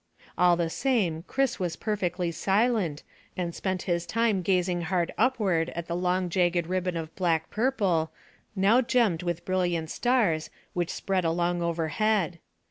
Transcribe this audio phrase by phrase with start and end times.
[0.35, 3.03] All the same Chris was perfectly silent,
[3.37, 8.11] and spent his time gazing hard upward at the long jagged ribbon of black purple,
[8.55, 12.39] now gemmed with brilliant stars, which spread along overhead.